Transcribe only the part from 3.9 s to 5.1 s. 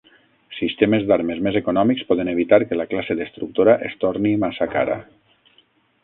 es torni massa cara.